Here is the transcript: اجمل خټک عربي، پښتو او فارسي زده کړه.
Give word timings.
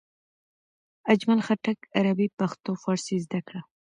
اجمل 1.13 1.39
خټک 1.47 1.79
عربي، 1.97 2.27
پښتو 2.39 2.69
او 2.73 2.79
فارسي 2.83 3.15
زده 3.25 3.39
کړه. 3.47 3.61